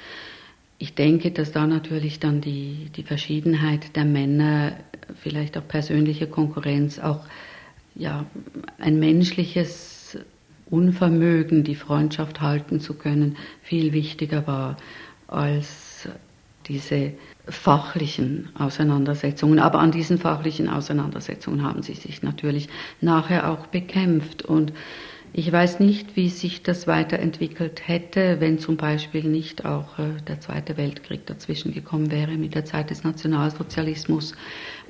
Ich 0.78 0.94
denke, 0.94 1.32
dass 1.32 1.52
da 1.52 1.66
natürlich 1.66 2.20
dann 2.20 2.42
die, 2.42 2.92
die 2.96 3.02
Verschiedenheit 3.02 3.96
der 3.96 4.06
Männer, 4.06 4.74
vielleicht 5.16 5.58
auch 5.58 5.68
persönliche 5.68 6.28
Konkurrenz, 6.28 7.00
auch 7.00 7.26
ja, 7.96 8.28
ein 8.78 9.00
menschliches 9.00 10.20
Unvermögen, 10.70 11.64
die 11.64 11.74
Freundschaft 11.74 12.40
halten 12.40 12.80
zu 12.80 12.94
können, 12.94 13.36
viel 13.64 13.94
wichtiger 13.94 14.46
war 14.46 14.78
als 15.26 15.93
diese 16.68 17.14
fachlichen 17.48 18.50
Auseinandersetzungen. 18.58 19.60
Aber 19.60 19.80
an 19.80 19.92
diesen 19.92 20.18
fachlichen 20.18 20.70
Auseinandersetzungen 20.70 21.64
haben 21.64 21.82
sie 21.82 21.94
sich 21.94 22.24
natürlich 22.24 22.70
nachher 23.02 23.50
auch 23.50 23.68
bekämpft. 23.68 24.44
Und 24.44 24.74
ich 25.36 25.52
weiß 25.52 25.80
nicht, 25.80 26.16
wie 26.16 26.30
sich 26.30 26.62
das 26.62 26.86
weiterentwickelt 26.86 27.88
hätte, 27.88 28.40
wenn 28.40 28.60
zum 28.60 28.78
Beispiel 28.78 29.24
nicht 29.24 29.66
auch 29.66 29.98
äh, 29.98 30.22
der 30.28 30.40
Zweite 30.40 30.78
Weltkrieg 30.78 31.26
dazwischen 31.26 31.74
gekommen 31.74 32.12
wäre 32.12 32.34
mit 32.38 32.54
der 32.54 32.66
Zeit 32.66 32.92
des 32.92 33.04
Nationalsozialismus, 33.04 34.36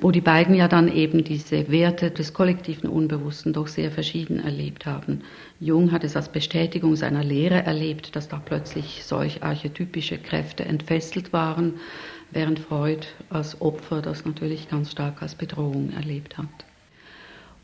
wo 0.02 0.10
die 0.10 0.20
beiden 0.20 0.54
ja 0.54 0.68
dann 0.68 0.94
eben 0.94 1.24
diese 1.24 1.70
Werte 1.70 2.10
des 2.10 2.34
kollektiven 2.34 2.90
Unbewussten 2.90 3.54
doch 3.54 3.68
sehr 3.68 3.90
verschieden 3.90 4.38
erlebt 4.38 4.84
haben. 4.84 5.22
Jung 5.64 5.92
hat 5.92 6.04
es 6.04 6.14
als 6.14 6.28
Bestätigung 6.28 6.94
seiner 6.94 7.24
Lehre 7.24 7.62
erlebt, 7.62 8.14
dass 8.16 8.28
da 8.28 8.38
plötzlich 8.44 9.02
solch 9.04 9.42
archetypische 9.42 10.18
Kräfte 10.18 10.66
entfesselt 10.66 11.32
waren 11.32 11.74
während 12.30 12.58
Freud 12.58 13.06
als 13.30 13.62
Opfer 13.62 14.02
das 14.02 14.26
natürlich 14.26 14.68
ganz 14.68 14.90
stark 14.90 15.22
als 15.22 15.34
Bedrohung 15.36 15.90
erlebt 15.96 16.36
hat. 16.36 16.48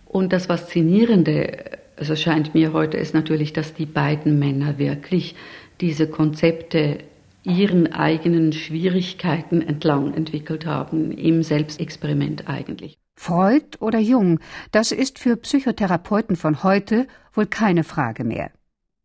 Und 0.06 0.32
das 0.32 0.46
Faszinierende, 0.46 1.78
also 1.96 2.16
scheint 2.16 2.54
mir 2.54 2.72
heute, 2.72 2.96
ist 2.96 3.12
natürlich, 3.12 3.52
dass 3.52 3.74
die 3.74 3.86
beiden 3.86 4.38
Männer 4.38 4.78
wirklich 4.78 5.34
diese 5.82 6.08
Konzepte 6.08 7.00
ihren 7.42 7.92
eigenen 7.92 8.54
Schwierigkeiten 8.54 9.60
entlang 9.60 10.14
entwickelt 10.14 10.64
haben, 10.64 11.10
im 11.12 11.42
Selbstexperiment 11.42 12.48
eigentlich. 12.48 12.99
Freud 13.22 13.76
oder 13.80 13.98
Jung, 13.98 14.40
das 14.72 14.92
ist 14.92 15.18
für 15.18 15.36
Psychotherapeuten 15.36 16.36
von 16.36 16.62
heute 16.62 17.06
wohl 17.34 17.44
keine 17.44 17.84
Frage 17.84 18.24
mehr. 18.24 18.50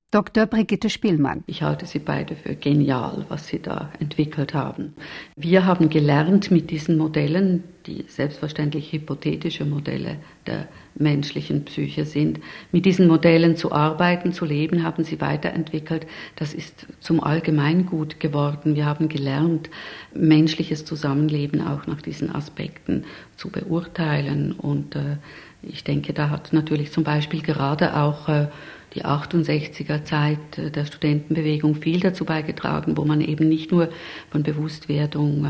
Dr. 0.09 0.45
Brigitte 0.45 0.89
Spielmann. 0.89 1.43
Ich 1.47 1.63
halte 1.63 1.85
sie 1.85 1.99
beide 1.99 2.37
für 2.37 2.55
genial, 2.55 3.25
was 3.27 3.47
sie 3.47 3.61
da 3.61 3.91
entwickelt 3.99 4.53
haben. 4.53 4.93
Wir 5.35 5.65
haben 5.65 5.89
gelernt 5.89 6.49
mit 6.49 6.71
diesen 6.71 6.97
Modellen, 6.97 7.65
die 7.87 8.05
selbstverständlich 8.07 8.93
hypothetische 8.93 9.65
Modelle 9.65 10.15
der 10.47 10.69
menschlichen 10.95 11.65
Psyche 11.65 12.05
sind, 12.05 12.39
mit 12.71 12.85
diesen 12.85 13.07
Modellen 13.07 13.57
zu 13.57 13.71
arbeiten, 13.71 14.31
zu 14.31 14.45
leben, 14.45 14.83
haben 14.83 15.03
sie 15.03 15.19
weiterentwickelt. 15.21 16.07
Das 16.35 16.53
ist 16.53 16.87
zum 16.99 17.21
Allgemeingut 17.21 18.19
geworden. 18.19 18.75
Wir 18.75 18.85
haben 18.85 19.09
gelernt, 19.09 19.69
menschliches 20.13 20.85
Zusammenleben 20.85 21.61
auch 21.61 21.85
nach 21.85 22.01
diesen 22.01 22.33
Aspekten 22.33 23.03
zu 23.35 23.49
beurteilen. 23.49 24.53
Und 24.53 24.95
äh, 24.95 25.17
ich 25.61 25.83
denke, 25.83 26.13
da 26.13 26.29
hat 26.29 26.53
natürlich 26.53 26.91
zum 26.91 27.03
Beispiel 27.03 27.41
gerade 27.41 27.97
auch 27.97 28.29
äh, 28.29 28.47
die 28.95 29.03
68er 29.03 30.03
Zeit 30.05 30.39
der 30.57 30.85
Studentenbewegung 30.85 31.75
viel 31.75 31.99
dazu 31.99 32.23
beigetragen, 32.23 32.95
wo 32.95 33.03
man 33.03 33.19
eben 33.19 33.49
nicht 33.49 33.71
nur 33.71 33.89
von 34.31 34.41
Bewusstwerdung 34.41 35.45
äh, 35.45 35.49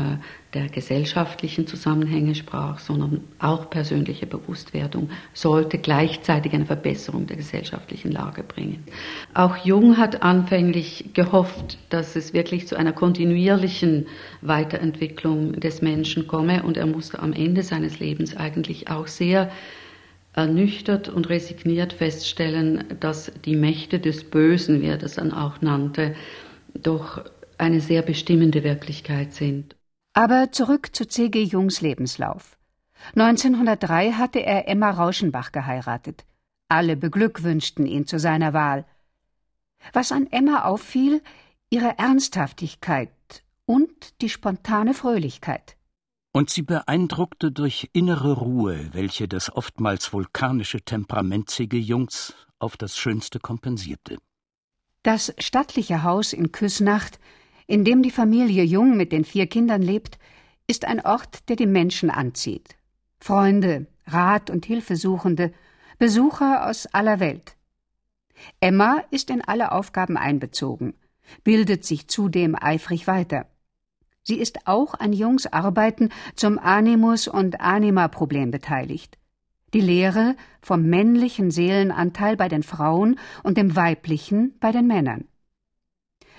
der 0.52 0.68
gesellschaftlichen 0.68 1.66
Zusammenhänge 1.66 2.34
sprach, 2.34 2.78
sondern 2.80 3.22
auch 3.38 3.70
persönliche 3.70 4.26
Bewusstwerdung 4.26 5.10
sollte 5.32 5.78
gleichzeitig 5.78 6.54
eine 6.54 6.66
Verbesserung 6.66 7.26
der 7.26 7.36
gesellschaftlichen 7.36 8.10
Lage 8.10 8.42
bringen. 8.42 8.84
Auch 9.34 9.56
Jung 9.58 9.96
hat 9.96 10.22
anfänglich 10.22 11.10
gehofft, 11.14 11.78
dass 11.90 12.16
es 12.16 12.32
wirklich 12.32 12.66
zu 12.66 12.76
einer 12.76 12.92
kontinuierlichen 12.92 14.06
Weiterentwicklung 14.40 15.60
des 15.60 15.82
Menschen 15.82 16.26
komme 16.26 16.62
und 16.62 16.76
er 16.76 16.86
musste 16.86 17.20
am 17.20 17.32
Ende 17.32 17.62
seines 17.62 18.00
Lebens 18.00 18.36
eigentlich 18.36 18.88
auch 18.88 19.06
sehr 19.06 19.50
ernüchtert 20.36 21.08
und 21.08 21.28
resigniert 21.28 21.94
feststellen, 21.94 22.84
dass 23.00 23.32
die 23.44 23.56
Mächte 23.56 23.98
des 23.98 24.28
Bösen, 24.28 24.82
wie 24.82 24.86
er 24.86 24.98
das 24.98 25.14
dann 25.14 25.32
auch 25.32 25.60
nannte, 25.60 26.14
doch 26.74 27.24
eine 27.58 27.80
sehr 27.80 28.02
bestimmende 28.02 28.62
Wirklichkeit 28.62 29.32
sind. 29.32 29.76
Aber 30.12 30.52
zurück 30.52 30.94
zu 30.94 31.06
C.G. 31.06 31.42
Jungs 31.42 31.80
Lebenslauf. 31.80 32.58
1903 33.14 34.12
hatte 34.12 34.40
er 34.40 34.68
Emma 34.68 34.90
Rauschenbach 34.90 35.52
geheiratet. 35.52 36.24
Alle 36.68 36.96
beglückwünschten 36.96 37.86
ihn 37.86 38.06
zu 38.06 38.18
seiner 38.18 38.52
Wahl. 38.52 38.84
Was 39.92 40.12
an 40.12 40.26
Emma 40.30 40.64
auffiel, 40.64 41.22
ihre 41.70 41.98
Ernsthaftigkeit 41.98 43.10
und 43.64 44.20
die 44.20 44.28
spontane 44.28 44.94
Fröhlichkeit 44.94 45.75
und 46.36 46.50
sie 46.50 46.60
beeindruckte 46.60 47.50
durch 47.50 47.88
innere 47.94 48.34
Ruhe, 48.34 48.90
welche 48.92 49.26
das 49.26 49.50
oftmals 49.56 50.12
vulkanische 50.12 50.82
Temperament. 50.82 51.58
Jungs 51.58 52.34
auf 52.58 52.76
das 52.76 52.98
Schönste 52.98 53.40
kompensierte. 53.40 54.18
Das 55.02 55.32
stattliche 55.38 56.02
Haus 56.02 56.34
in 56.34 56.52
Küsnacht, 56.52 57.18
in 57.66 57.86
dem 57.86 58.02
die 58.02 58.10
Familie 58.10 58.64
Jung 58.64 58.98
mit 58.98 59.12
den 59.12 59.24
vier 59.24 59.46
Kindern 59.46 59.80
lebt, 59.80 60.18
ist 60.66 60.84
ein 60.84 61.00
Ort, 61.00 61.48
der 61.48 61.56
die 61.56 61.64
Menschen 61.64 62.10
anzieht. 62.10 62.76
Freunde, 63.18 63.86
Rat 64.06 64.50
und 64.50 64.66
Hilfesuchende, 64.66 65.54
Besucher 65.98 66.68
aus 66.68 66.84
aller 66.84 67.18
Welt. 67.18 67.56
Emma 68.60 69.02
ist 69.10 69.30
in 69.30 69.40
alle 69.40 69.72
Aufgaben 69.72 70.18
einbezogen, 70.18 70.92
bildet 71.44 71.86
sich 71.86 72.08
zudem 72.08 72.54
eifrig 72.60 73.06
weiter. 73.06 73.46
Sie 74.26 74.40
ist 74.40 74.66
auch 74.66 74.94
an 74.94 75.12
Jungs 75.12 75.46
Arbeiten 75.46 76.08
zum 76.34 76.58
Animus- 76.58 77.28
und 77.28 77.60
Anima-Problem 77.60 78.50
beteiligt. 78.50 79.18
Die 79.72 79.80
Lehre 79.80 80.34
vom 80.60 80.82
männlichen 80.82 81.52
Seelenanteil 81.52 82.36
bei 82.36 82.48
den 82.48 82.64
Frauen 82.64 83.20
und 83.44 83.56
dem 83.56 83.76
weiblichen 83.76 84.58
bei 84.58 84.72
den 84.72 84.88
Männern. 84.88 85.26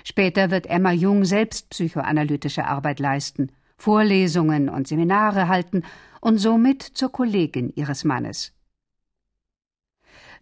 Später 0.03 0.51
wird 0.51 0.67
Emma 0.67 0.91
Jung 0.91 1.23
selbst 1.23 1.69
psychoanalytische 1.69 2.65
Arbeit 2.65 2.99
leisten, 2.99 3.53
Vorlesungen 3.77 4.67
und 4.67 4.89
Seminare 4.89 5.47
halten 5.47 5.83
und 6.19 6.39
somit 6.39 6.81
zur 6.81 7.13
Kollegin 7.13 7.71
ihres 7.73 8.03
Mannes. 8.03 8.51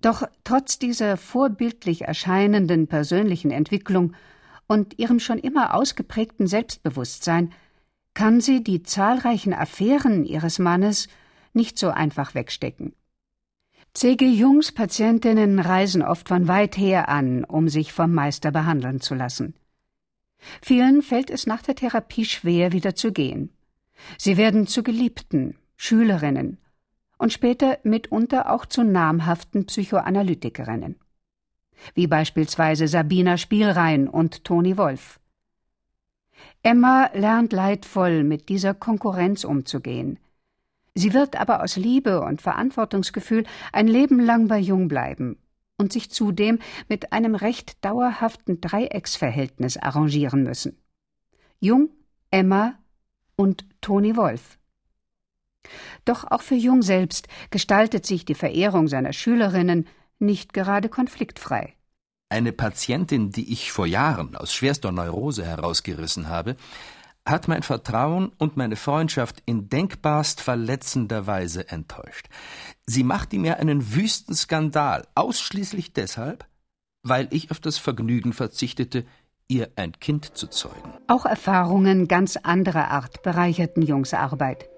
Doch 0.02 0.24
trotz 0.44 0.80
dieser 0.80 1.18
vorbildlich 1.18 2.04
erscheinenden 2.04 2.88
persönlichen 2.88 3.52
Entwicklung 3.52 4.14
und 4.68 4.98
ihrem 5.00 5.20
schon 5.20 5.38
immer 5.38 5.74
ausgeprägten 5.74 6.48
Selbstbewusstsein 6.48 7.54
kann 8.14 8.42
sie 8.42 8.64
die 8.64 8.82
zahlreichen 8.82 9.54
Affären 9.54 10.26
ihres 10.26 10.60
Mannes 10.60 11.08
nicht 11.54 11.78
so 11.78 11.90
einfach 11.90 12.34
wegstecken. 12.34 12.94
C.G. 13.94 14.28
Jungs 14.30 14.72
Patientinnen 14.74 15.60
reisen 15.60 16.02
oft 16.02 16.28
von 16.28 16.48
weit 16.48 16.78
her 16.78 17.08
an, 17.08 17.44
um 17.46 17.70
sich 17.70 17.94
vom 17.94 18.14
Meister 18.14 18.52
behandeln 18.52 19.00
zu 19.00 19.16
lassen. 19.16 19.54
Vielen 20.62 21.02
fällt 21.02 21.30
es 21.30 21.48
nach 21.48 21.62
der 21.62 21.76
Therapie 21.76 22.26
schwer, 22.26 22.72
wieder 22.72 22.96
zu 22.96 23.12
gehen. 23.12 23.52
Sie 24.18 24.36
werden 24.36 24.68
zu 24.68 24.84
Geliebten, 24.84 25.58
Schülerinnen 25.78 26.58
und 27.18 27.32
später 27.32 27.80
mitunter 27.84 28.52
auch 28.52 28.66
zu 28.66 28.84
namhaften 28.84 29.66
Psychoanalytikerinnen 29.66 30.98
wie 31.94 32.08
beispielsweise 32.08 32.88
Sabina 32.88 33.38
Spielrein 33.38 34.08
und 34.08 34.44
Toni 34.44 34.78
Wolf. 34.78 35.20
Emma 36.64 37.10
lernt 37.14 37.54
leidvoll 37.54 38.24
mit 38.24 38.50
dieser 38.50 38.74
Konkurrenz 38.74 39.44
umzugehen. 39.44 40.20
Sie 40.96 41.14
wird 41.14 41.40
aber 41.40 41.62
aus 41.62 41.76
Liebe 41.76 42.22
und 42.22 42.42
Verantwortungsgefühl 42.42 43.44
ein 43.72 43.88
Leben 43.88 44.20
lang 44.20 44.48
bei 44.48 44.60
Jung 44.60 44.88
bleiben 44.88 45.38
und 45.78 45.92
sich 45.92 46.10
zudem 46.10 46.60
mit 46.88 47.12
einem 47.12 47.36
recht 47.36 47.84
dauerhaften 47.84 48.62
Dreiecksverhältnis 48.62 49.78
arrangieren 49.78 50.44
müssen. 50.44 50.78
Jung, 51.60 51.90
Emma 52.32 52.80
und 53.36 53.66
Toni 53.82 54.16
Wolf. 54.16 54.58
Doch 56.06 56.26
auch 56.30 56.42
für 56.42 56.56
Jung 56.56 56.82
selbst 56.82 57.28
gestaltet 57.50 58.06
sich 58.06 58.26
die 58.26 58.36
Verehrung 58.36 58.88
seiner 58.88 59.14
Schülerinnen 59.14 59.88
nicht 60.20 60.54
gerade 60.54 60.90
konfliktfrei. 60.90 61.74
Eine 62.30 62.52
Patientin, 62.52 63.32
die 63.32 63.52
ich 63.54 63.72
vor 63.72 63.86
Jahren 63.86 64.36
aus 64.36 64.54
schwerster 64.54 64.92
Neurose 64.92 65.46
herausgerissen 65.46 66.28
habe, 66.28 66.56
hat 67.26 67.48
mein 67.48 67.64
Vertrauen 67.64 68.32
und 68.38 68.56
meine 68.56 68.76
Freundschaft 68.76 69.42
in 69.46 69.68
denkbarst 69.70 70.42
verletzender 70.42 71.26
Weise 71.28 71.70
enttäuscht. 71.70 72.28
Sie 72.86 73.04
machte 73.04 73.38
mir 73.38 73.58
einen 73.58 73.96
wüsten 73.96 74.36
Skandal, 74.36 75.08
ausschließlich 75.16 75.94
deshalb, 75.94 76.46
weil 77.04 77.28
ich 77.32 77.52
auf 77.52 77.60
das 77.60 77.78
Vergnügen 77.78 78.34
verzichtete, 78.34 79.06
ihr 79.48 79.70
ein 79.76 79.94
Kind 80.00 80.38
zu 80.38 80.48
zeugen. 80.48 80.94
Auch 81.08 81.26
Erfahrungen 81.26 82.08
ganz 82.08 82.38
anderer 82.38 82.90
Art 82.90 83.24
bereicherten 83.24 83.82
Jungs 83.82 84.14
Arbeit. 84.14 84.70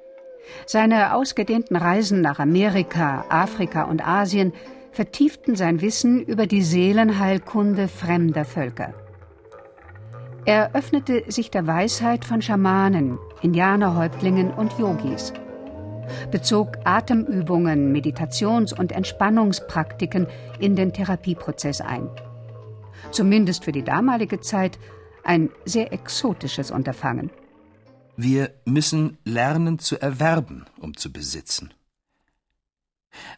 Seine 0.66 1.14
ausgedehnten 1.14 1.76
Reisen 1.76 2.22
nach 2.22 2.40
Amerika, 2.40 3.26
Afrika 3.30 3.84
und 3.84 4.06
Asien 4.06 4.54
vertieften 4.98 5.56
sein 5.56 5.80
Wissen 5.82 6.24
über 6.24 6.48
die 6.48 6.64
Seelenheilkunde 6.64 7.88
fremder 7.88 8.46
Völker. 8.46 8.96
Er 10.46 10.74
öffnete 10.74 11.24
sich 11.28 11.52
der 11.52 11.68
Weisheit 11.68 12.26
von 12.26 12.42
Schamanen, 12.42 13.20
Indianerhäuptlingen 13.44 14.50
und 14.50 14.76
Yogis, 14.80 15.34
bezog 16.32 16.80
Atemübungen, 16.84 17.92
Meditations- 17.92 18.74
und 18.74 18.92
Entspannungspraktiken 18.92 20.26
in 20.58 20.76
den 20.76 20.94
Therapieprozess 20.94 21.80
ein. 21.80 22.10
Zumindest 23.12 23.66
für 23.66 23.72
die 23.72 23.84
damalige 23.84 24.40
Zeit 24.40 24.80
ein 25.24 25.52
sehr 25.64 25.94
exotisches 25.94 26.72
Unterfangen. 26.72 27.30
Wir 28.16 28.50
müssen 28.66 29.20
lernen 29.26 29.78
zu 29.78 30.02
erwerben, 30.02 30.66
um 30.80 30.98
zu 30.98 31.14
besitzen. 31.14 31.72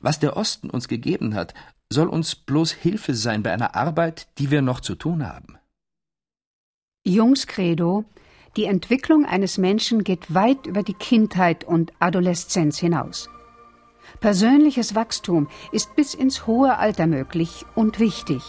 Was 0.01 0.19
der 0.19 0.38
Osten 0.38 0.69
uns 0.69 0.88
gegeben 0.88 1.36
hat, 1.36 1.53
soll 1.91 2.08
uns 2.08 2.36
bloß 2.36 2.71
Hilfe 2.71 3.13
sein 3.13 3.43
bei 3.43 3.51
einer 3.51 3.75
Arbeit, 3.75 4.27
die 4.38 4.51
wir 4.51 4.62
noch 4.62 4.79
zu 4.79 4.95
tun 4.95 5.27
haben. 5.27 5.58
Jungs 7.05 7.47
Credo 7.47 8.05
Die 8.55 8.65
Entwicklung 8.65 9.25
eines 9.25 9.58
Menschen 9.58 10.03
geht 10.03 10.34
weit 10.34 10.65
über 10.65 10.84
die 10.84 10.93
Kindheit 10.93 11.63
und 11.63 11.93
Adoleszenz 11.99 12.77
hinaus. 12.77 13.29
Persönliches 14.19 14.95
Wachstum 14.95 15.47
ist 15.71 15.95
bis 15.95 16.13
ins 16.13 16.45
hohe 16.45 16.77
Alter 16.77 17.08
möglich 17.08 17.65
und 17.75 17.99
wichtig. 17.99 18.41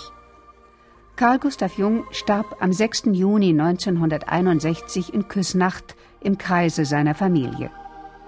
Carl 1.16 1.38
Gustav 1.38 1.76
Jung 1.76 2.04
starb 2.12 2.56
am 2.60 2.72
6. 2.72 3.10
Juni 3.12 3.50
1961 3.50 5.12
in 5.12 5.28
Küsnacht 5.28 5.94
im 6.20 6.38
Kreise 6.38 6.84
seiner 6.84 7.14
Familie. 7.14 7.70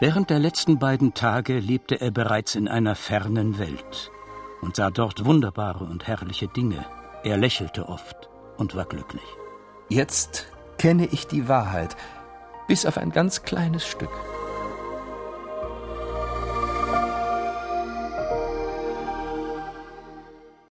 Während 0.03 0.31
der 0.31 0.41
letzten 0.41 0.81
beiden 0.81 1.15
Tage 1.15 1.61
lebte 1.61 2.01
er 2.01 2.11
bereits 2.11 2.57
in 2.57 2.67
einer 2.67 2.97
fernen 2.97 3.61
Welt 3.61 4.11
und 4.61 4.75
sah 4.75 4.91
dort 4.91 5.25
wunderbare 5.25 5.85
und 5.85 6.09
herrliche 6.09 6.49
Dinge. 6.49 6.85
Er 7.23 7.37
lächelte 7.37 7.88
oft 7.88 8.29
und 8.57 8.75
war 8.75 8.87
glücklich. 8.87 9.23
Jetzt 9.88 10.49
kenne 10.77 11.07
ich 11.07 11.29
die 11.29 11.47
Wahrheit, 11.47 11.97
bis 12.67 12.85
auf 12.85 12.99
ein 12.99 13.12
ganz 13.12 13.45
kleines 13.45 13.87
Stück. 13.87 14.11